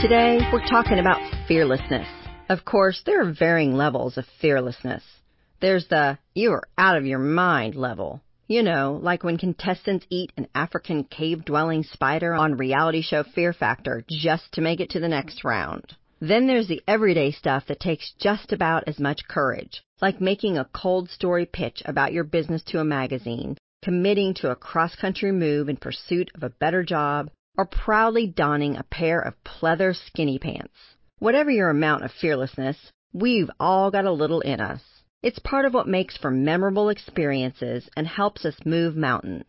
[0.00, 2.08] Today, we're talking about fearlessness.
[2.48, 5.02] Of course, there are varying levels of fearlessness.
[5.60, 8.22] There's the you are out of your mind level.
[8.48, 13.52] You know, like when contestants eat an African cave dwelling spider on reality show Fear
[13.52, 15.94] Factor just to make it to the next round.
[16.18, 20.70] Then there's the everyday stuff that takes just about as much courage, like making a
[20.72, 25.68] cold story pitch about your business to a magazine, committing to a cross country move
[25.68, 30.74] in pursuit of a better job, or proudly donning a pair of pleather skinny pants.
[31.18, 34.82] Whatever your amount of fearlessness, we've all got a little in us.
[35.22, 39.44] It's part of what makes for memorable experiences and helps us move mountains.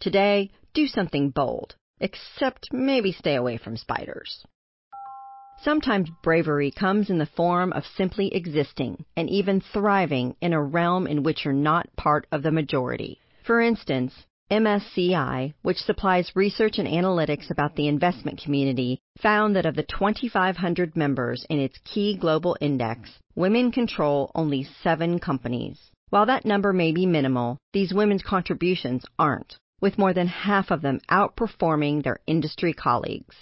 [0.00, 4.44] Today, do something bold, except maybe stay away from spiders.
[5.62, 11.06] Sometimes bravery comes in the form of simply existing and even thriving in a realm
[11.06, 13.20] in which you're not part of the majority.
[13.44, 19.74] For instance, MSCI, which supplies research and analytics about the investment community, found that of
[19.74, 25.90] the 2,500 members in its key global index, women control only seven companies.
[26.10, 30.82] While that number may be minimal, these women's contributions aren't, with more than half of
[30.82, 33.34] them outperforming their industry colleagues.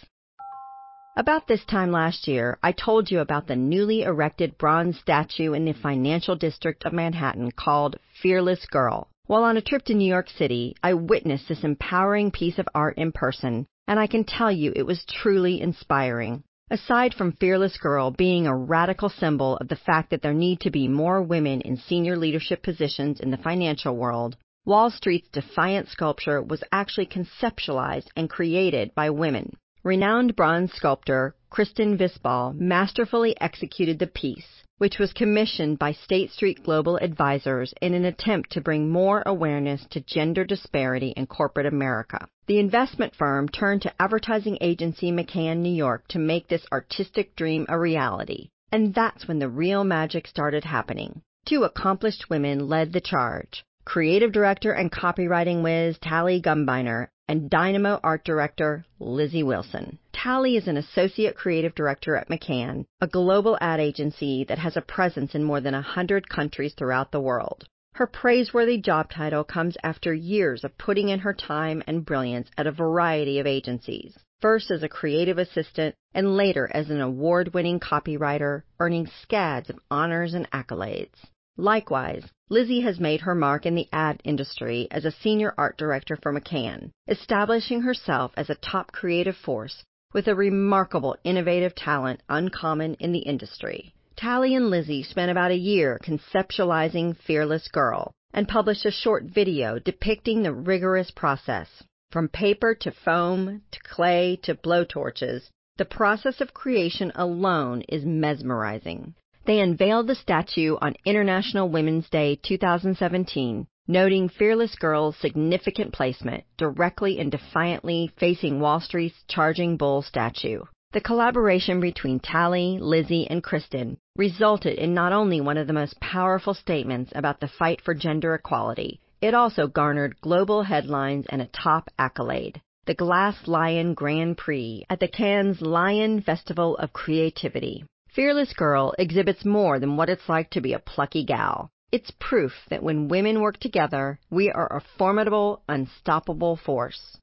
[1.17, 5.65] About this time last year, I told you about the newly erected bronze statue in
[5.65, 9.09] the financial district of Manhattan called Fearless Girl.
[9.31, 12.98] While on a trip to New York City, I witnessed this empowering piece of art
[12.98, 16.42] in person, and I can tell you it was truly inspiring.
[16.69, 20.70] Aside from Fearless Girl being a radical symbol of the fact that there need to
[20.72, 26.42] be more women in senior leadership positions in the financial world, Wall Street's defiant sculpture
[26.42, 29.53] was actually conceptualized and created by women.
[29.84, 36.64] Renowned bronze sculptor Kristen Visbal masterfully executed the piece, which was commissioned by State Street
[36.64, 42.27] Global Advisors in an attempt to bring more awareness to gender disparity in corporate America.
[42.47, 47.66] The investment firm turned to advertising agency McCann New York to make this artistic dream
[47.69, 48.49] a reality.
[48.72, 51.21] And that's when the real magic started happening.
[51.44, 53.62] Two accomplished women led the charge.
[53.84, 60.01] Creative director and copywriting whiz Tally Gumbiner and Dynamo art director Lizzie Wilson.
[60.13, 64.81] Tally is an associate creative director at McCann, a global ad agency that has a
[64.81, 67.69] presence in more than 100 countries throughout the world.
[67.95, 72.67] Her praiseworthy job title comes after years of putting in her time and brilliance at
[72.67, 77.79] a variety of agencies, first as a creative assistant and later as an award winning
[77.79, 81.15] copywriter, earning scads of honors and accolades.
[81.56, 86.15] Likewise, Lizzie has made her mark in the ad industry as a senior art director
[86.15, 92.94] for McCann, establishing herself as a top creative force with a remarkable innovative talent uncommon
[93.00, 93.93] in the industry.
[94.15, 99.81] Tally and Lizzie spent about a year conceptualizing Fearless Girl and published a short video
[99.81, 101.82] depicting the rigorous process.
[102.12, 109.15] From paper to foam to clay to blowtorches, the process of creation alone is mesmerizing.
[109.47, 117.19] They unveiled the statue on International Women's Day 2017, noting Fearless Girl's significant placement directly
[117.19, 120.62] and defiantly facing Wall Street's Charging Bull statue.
[120.93, 125.99] The collaboration between Tally, Lizzie, and Kristen resulted in not only one of the most
[126.00, 131.47] powerful statements about the fight for gender equality, it also garnered global headlines and a
[131.47, 137.84] top accolade the Glass Lion Grand Prix at the Cannes Lion Festival of Creativity.
[138.15, 141.71] Fearless Girl exhibits more than what it's like to be a plucky gal.
[141.93, 147.19] It's proof that when women work together, we are a formidable, unstoppable force.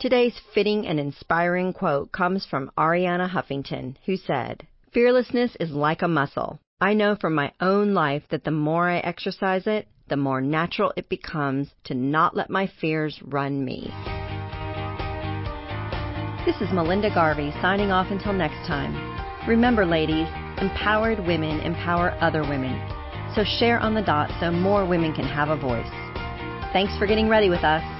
[0.00, 6.08] Today's fitting and inspiring quote comes from Arianna Huffington, who said, Fearlessness is like a
[6.08, 6.58] muscle.
[6.80, 10.92] I know from my own life that the more I exercise it, the more natural
[10.96, 13.92] it becomes to not let my fears run me.
[16.44, 19.15] This is Melinda Garvey signing off until next time.
[19.46, 20.26] Remember, ladies,
[20.58, 22.74] empowered women empower other women.
[23.36, 25.86] So share on the dot so more women can have a voice.
[26.72, 27.95] Thanks for getting ready with us.